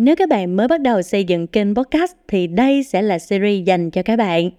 [0.00, 3.64] Nếu các bạn mới bắt đầu xây dựng kênh podcast thì đây sẽ là series
[3.64, 4.50] dành cho các bạn.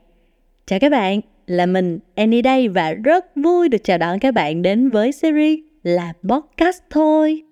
[0.66, 4.62] Chào các bạn, là mình Annie đây và rất vui được chào đón các bạn
[4.62, 7.44] đến với series là podcast thôi.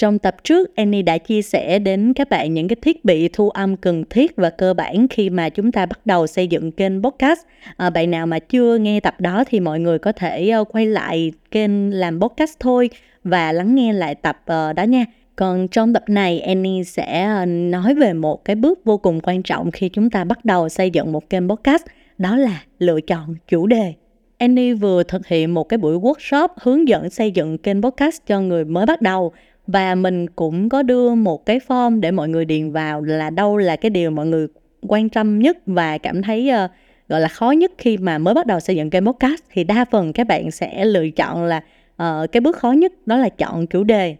[0.00, 3.50] Trong tập trước, Annie đã chia sẻ đến các bạn những cái thiết bị thu
[3.50, 7.02] âm cần thiết và cơ bản khi mà chúng ta bắt đầu xây dựng kênh
[7.02, 7.40] podcast.
[7.76, 10.86] À, bạn nào mà chưa nghe tập đó thì mọi người có thể uh, quay
[10.86, 12.90] lại kênh làm podcast thôi
[13.24, 15.04] và lắng nghe lại tập uh, đó nha.
[15.36, 19.42] Còn trong tập này, Annie sẽ uh, nói về một cái bước vô cùng quan
[19.42, 21.82] trọng khi chúng ta bắt đầu xây dựng một kênh podcast,
[22.18, 23.94] đó là lựa chọn chủ đề.
[24.38, 28.40] Annie vừa thực hiện một cái buổi workshop hướng dẫn xây dựng kênh podcast cho
[28.40, 29.32] người mới bắt đầu
[29.72, 33.56] và mình cũng có đưa một cái form để mọi người điền vào là đâu
[33.56, 34.46] là cái điều mọi người
[34.82, 36.70] quan tâm nhất và cảm thấy uh,
[37.08, 39.42] gọi là khó nhất khi mà mới bắt đầu xây dựng kênh podcast.
[39.52, 41.60] Thì đa phần các bạn sẽ lựa chọn là
[42.02, 44.16] uh, cái bước khó nhất đó là chọn chủ đề.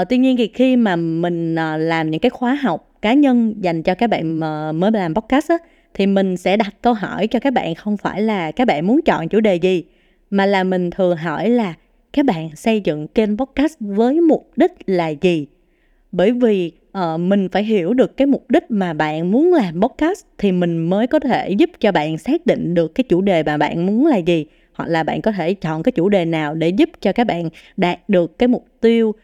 [0.00, 3.54] Uh, tuy nhiên thì khi mà mình uh, làm những cái khóa học cá nhân
[3.60, 5.58] dành cho các bạn uh, mới làm podcast á,
[5.94, 9.00] thì mình sẽ đặt câu hỏi cho các bạn không phải là các bạn muốn
[9.02, 9.84] chọn chủ đề gì
[10.30, 11.74] mà là mình thường hỏi là
[12.12, 15.46] các bạn xây dựng kênh podcast với mục đích là gì?
[16.12, 20.24] Bởi vì uh, mình phải hiểu được cái mục đích mà bạn muốn làm podcast
[20.38, 23.56] thì mình mới có thể giúp cho bạn xác định được cái chủ đề mà
[23.56, 26.68] bạn muốn là gì hoặc là bạn có thể chọn cái chủ đề nào để
[26.68, 29.14] giúp cho các bạn đạt được cái mục tiêu uh,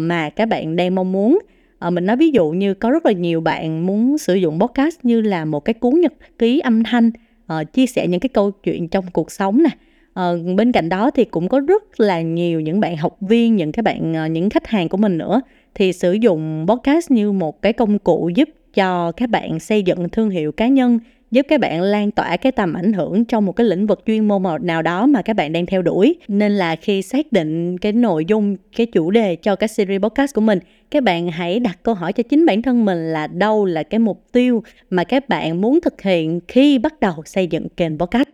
[0.00, 1.38] mà các bạn đang mong muốn.
[1.86, 4.96] Uh, mình nói ví dụ như có rất là nhiều bạn muốn sử dụng podcast
[5.02, 7.10] như là một cái cuốn nhật ký âm thanh
[7.52, 9.70] uh, chia sẻ những cái câu chuyện trong cuộc sống nè
[10.14, 13.72] Ờ, bên cạnh đó thì cũng có rất là nhiều những bạn học viên, những
[13.72, 15.40] cái bạn ờ, những khách hàng của mình nữa
[15.74, 20.08] thì sử dụng podcast như một cái công cụ giúp cho các bạn xây dựng
[20.08, 20.98] thương hiệu cá nhân,
[21.30, 24.28] giúp các bạn lan tỏa cái tầm ảnh hưởng trong một cái lĩnh vực chuyên
[24.28, 26.16] môn nào đó mà các bạn đang theo đuổi.
[26.28, 30.34] Nên là khi xác định cái nội dung, cái chủ đề cho cái series podcast
[30.34, 30.58] của mình,
[30.90, 33.98] các bạn hãy đặt câu hỏi cho chính bản thân mình là đâu là cái
[33.98, 38.28] mục tiêu mà các bạn muốn thực hiện khi bắt đầu xây dựng kênh podcast.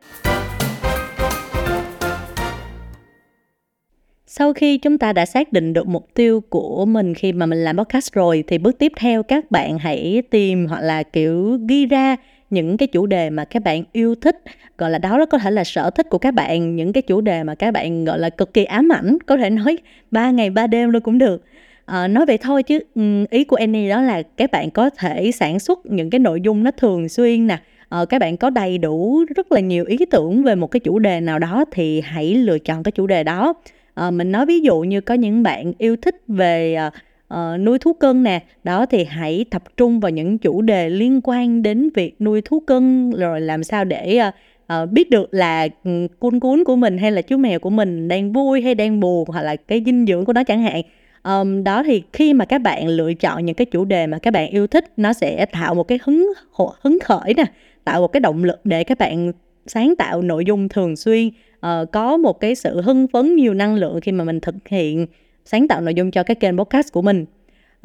[4.31, 7.65] Sau khi chúng ta đã xác định được mục tiêu của mình khi mà mình
[7.65, 11.87] làm podcast rồi thì bước tiếp theo các bạn hãy tìm hoặc là kiểu ghi
[11.87, 12.17] ra
[12.51, 14.43] những cái chủ đề mà các bạn yêu thích.
[14.79, 17.43] Gọi là đó có thể là sở thích của các bạn những cái chủ đề
[17.43, 19.79] mà các bạn gọi là cực kỳ ám ảnh có thể nói
[20.11, 21.45] ba ngày ba đêm luôn cũng được.
[21.87, 25.33] À, nói vậy thôi chứ ừ, ý của Annie đó là các bạn có thể
[25.33, 27.59] sản xuất những cái nội dung nó thường xuyên nè.
[27.89, 30.99] À, các bạn có đầy đủ rất là nhiều ý tưởng về một cái chủ
[30.99, 33.55] đề nào đó thì hãy lựa chọn cái chủ đề đó
[33.99, 36.91] à, mình nói ví dụ như có những bạn yêu thích về à,
[37.29, 41.21] à, nuôi thú cưng nè đó thì hãy tập trung vào những chủ đề liên
[41.25, 44.33] quan đến việc nuôi thú cưng rồi làm sao để à,
[44.67, 48.09] à, biết được là ừ, cuốn cuốn của mình hay là chú mèo của mình
[48.09, 50.83] đang vui hay đang buồn hoặc là cái dinh dưỡng của nó chẳng hạn.
[51.25, 54.31] Um, đó thì khi mà các bạn lựa chọn những cái chủ đề mà các
[54.31, 56.33] bạn yêu thích nó sẽ tạo một cái hứng
[56.81, 57.45] hứng khởi nè
[57.85, 59.33] tạo một cái động lực để các bạn
[59.67, 61.31] sáng tạo nội dung thường xuyên
[61.67, 65.07] uh, có một cái sự hưng phấn nhiều năng lượng khi mà mình thực hiện
[65.45, 67.25] sáng tạo nội dung cho cái kênh podcast của mình.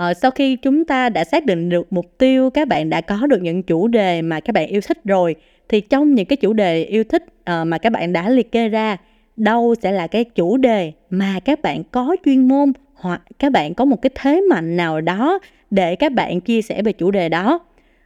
[0.02, 3.28] Uh, sau khi chúng ta đã xác định được mục tiêu các bạn đã có
[3.28, 5.36] được những chủ đề mà các bạn yêu thích rồi
[5.70, 8.70] thì trong những cái chủ đề yêu thích uh, mà các bạn đã liệt kê
[8.70, 8.98] ra
[9.36, 13.74] đâu sẽ là cái chủ đề mà các bạn có chuyên môn hoặc các bạn
[13.74, 15.40] có một cái thế mạnh nào đó
[15.72, 17.60] để các bạn chia sẻ về chủ đề đó.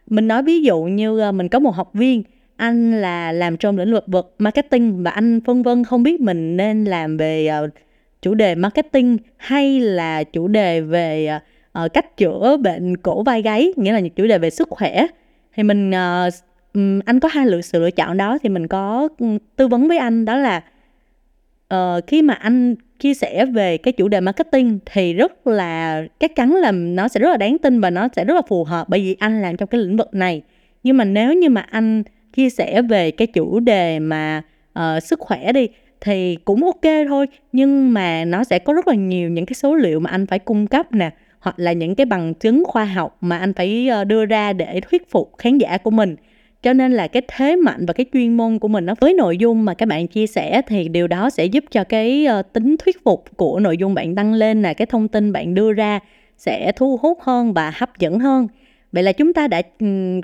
[0.06, 2.22] Mình nói ví dụ như mình có một học viên
[2.58, 6.84] anh là làm trong lĩnh vực marketing và anh phân vân không biết mình nên
[6.84, 7.70] làm về uh,
[8.22, 11.38] chủ đề marketing hay là chủ đề về
[11.84, 15.06] uh, cách chữa bệnh cổ vai gáy nghĩa là những chủ đề về sức khỏe.
[15.54, 19.08] Thì mình uh, anh có hai lựa sự lựa chọn đó thì mình có
[19.56, 20.62] tư vấn với anh đó là
[21.74, 26.36] uh, khi mà anh chia sẻ về cái chủ đề marketing thì rất là chắc
[26.36, 28.88] chắn là nó sẽ rất là đáng tin và nó sẽ rất là phù hợp.
[28.88, 30.42] Bởi vì anh làm trong cái lĩnh vực này.
[30.82, 32.02] Nhưng mà nếu như mà anh
[32.38, 34.42] chia sẻ về cái chủ đề mà
[34.78, 35.68] uh, sức khỏe đi
[36.00, 37.26] thì cũng ok thôi.
[37.52, 40.38] Nhưng mà nó sẽ có rất là nhiều những cái số liệu mà anh phải
[40.38, 41.10] cung cấp nè
[41.40, 44.80] hoặc là những cái bằng chứng khoa học mà anh phải ờ, đưa ra để
[44.80, 46.16] thuyết phục khán giả của mình.
[46.62, 49.36] Cho nên là cái thế mạnh và cái chuyên môn của mình nó với nội
[49.36, 52.76] dung mà các bạn chia sẻ thì điều đó sẽ giúp cho cái uh, tính
[52.78, 56.00] thuyết phục của nội dung bạn đăng lên là cái thông tin bạn đưa ra
[56.36, 58.48] sẽ thu hút hơn và hấp dẫn hơn
[58.92, 59.62] vậy là chúng ta đã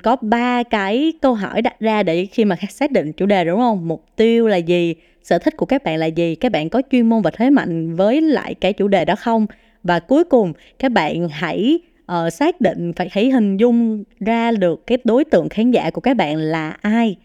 [0.03, 3.59] có ba cái câu hỏi đặt ra để khi mà xác định chủ đề đúng
[3.59, 3.87] không?
[3.87, 4.95] Mục tiêu là gì?
[5.23, 6.35] Sở thích của các bạn là gì?
[6.35, 9.45] Các bạn có chuyên môn và thế mạnh với lại cái chủ đề đó không?
[9.83, 11.79] Và cuối cùng các bạn hãy
[12.11, 16.01] uh, xác định phải hãy hình dung ra được cái đối tượng khán giả của
[16.01, 17.15] các bạn là ai.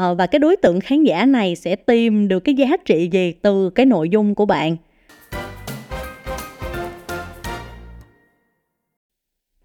[0.00, 3.32] Uh, và cái đối tượng khán giả này sẽ tìm được cái giá trị gì
[3.42, 4.76] từ cái nội dung của bạn.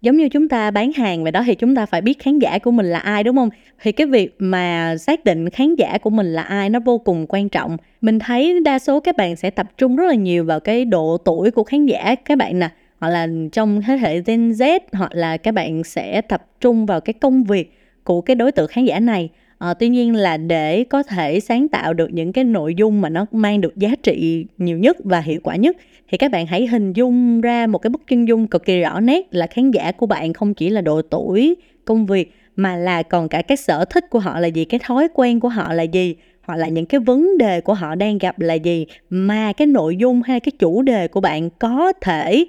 [0.04, 2.58] Giống như chúng ta bán hàng vậy đó thì chúng ta phải biết khán giả
[2.58, 3.48] của mình là ai, đúng không?
[3.82, 7.26] Thì cái việc mà xác định khán giả của mình là ai nó vô cùng
[7.28, 7.76] quan trọng.
[8.00, 11.16] Mình thấy đa số các bạn sẽ tập trung rất là nhiều vào cái độ
[11.24, 12.68] tuổi của khán giả các bạn nè.
[13.00, 17.00] Hoặc là trong thế hệ Gen Z, hoặc là các bạn sẽ tập trung vào
[17.00, 19.28] cái công việc của cái đối tượng khán giả này
[19.64, 23.08] à, tuy nhiên là để có thể sáng tạo được những cái nội dung mà
[23.08, 25.76] nó mang được giá trị nhiều nhất và hiệu quả nhất
[26.08, 29.00] thì các bạn hãy hình dung ra một cái bức chân dung cực kỳ rõ
[29.00, 33.02] nét là khán giả của bạn không chỉ là độ tuổi công việc mà là
[33.02, 35.82] còn cả cái sở thích của họ là gì cái thói quen của họ là
[35.82, 39.66] gì hoặc là những cái vấn đề của họ đang gặp là gì mà cái
[39.66, 42.44] nội dung hay cái chủ đề của bạn có thể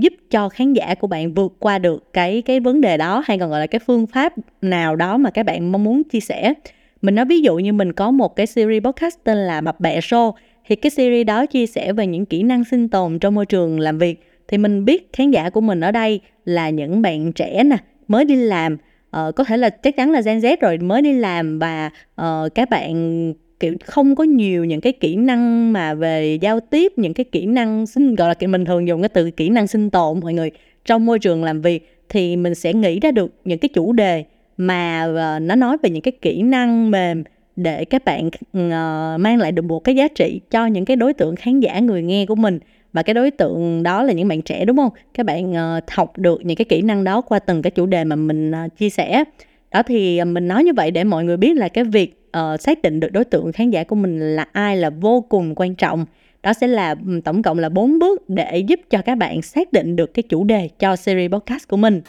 [0.00, 3.38] giúp cho khán giả của bạn vượt qua được cái cái vấn đề đó hay
[3.38, 4.32] còn gọi là cái phương pháp
[4.62, 6.54] nào đó mà các bạn mong muốn chia sẻ?
[7.02, 10.00] Mình nói ví dụ như mình có một cái series podcast tên là mập bẹ
[10.00, 10.32] show
[10.66, 13.80] thì cái series đó chia sẻ về những kỹ năng sinh tồn trong môi trường
[13.80, 14.22] làm việc.
[14.48, 17.76] Thì mình biết khán giả của mình ở đây là những bạn trẻ nè
[18.08, 18.76] mới đi làm.
[19.10, 22.54] Ờ, có thể là chắc chắn là Gen Z rồi mới đi làm và uh,
[22.54, 23.32] các bạn
[23.64, 27.46] kiểu không có nhiều những cái kỹ năng mà về giao tiếp những cái kỹ
[27.46, 30.50] năng sinh gọi là mình thường dùng cái từ kỹ năng sinh tồn mọi người.
[30.84, 34.24] Trong môi trường làm việc thì mình sẽ nghĩ ra được những cái chủ đề
[34.56, 37.24] mà ờ, nó nói về những cái kỹ năng mềm
[37.56, 41.12] để các bạn uh, mang lại được một cái giá trị cho những cái đối
[41.12, 42.58] tượng khán giả người nghe của mình.
[42.92, 44.90] Và cái đối tượng đó là những bạn trẻ đúng không?
[45.14, 48.04] Các bạn uh, học được những cái kỹ năng đó qua từng cái chủ đề
[48.04, 49.24] mà mình uh, chia sẻ
[49.74, 52.60] đó thì à, mình nói như vậy để mọi người biết là cái việc uh,
[52.60, 55.74] xác định được đối tượng khán giả của mình là ai là vô cùng quan
[55.74, 56.06] trọng.
[56.42, 56.94] Đó sẽ là
[57.24, 60.44] tổng cộng là bốn bước để giúp cho các bạn xác định được cái chủ
[60.44, 62.02] đề cho series podcast của mình.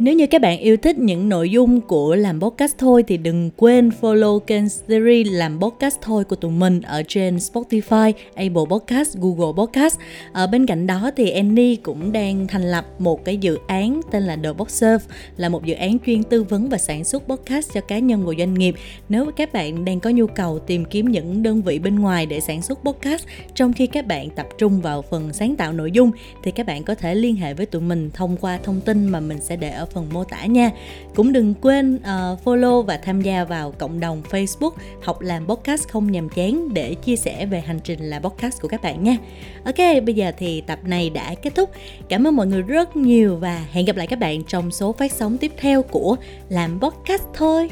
[0.00, 3.50] Nếu như các bạn yêu thích những nội dung của làm podcast thôi thì đừng
[3.56, 9.16] quên follow kênh series làm podcast thôi của tụi mình ở trên Spotify, Apple Podcast,
[9.16, 9.98] Google Podcast.
[10.32, 14.22] Ở bên cạnh đó thì Annie cũng đang thành lập một cái dự án tên
[14.22, 15.02] là The Boxer
[15.36, 18.32] là một dự án chuyên tư vấn và sản xuất podcast cho cá nhân và
[18.38, 18.74] doanh nghiệp.
[19.08, 22.40] Nếu các bạn đang có nhu cầu tìm kiếm những đơn vị bên ngoài để
[22.40, 26.10] sản xuất podcast trong khi các bạn tập trung vào phần sáng tạo nội dung
[26.42, 29.20] thì các bạn có thể liên hệ với tụi mình thông qua thông tin mà
[29.20, 30.70] mình sẽ để ở phần mô tả nha.
[31.14, 34.70] Cũng đừng quên uh, follow và tham gia vào cộng đồng Facebook
[35.02, 38.68] học làm podcast không nhàm chán để chia sẻ về hành trình làm podcast của
[38.68, 39.16] các bạn nha.
[39.64, 41.70] Ok bây giờ thì tập này đã kết thúc.
[42.08, 45.12] Cảm ơn mọi người rất nhiều và hẹn gặp lại các bạn trong số phát
[45.12, 46.16] sóng tiếp theo của
[46.48, 47.70] làm podcast thôi.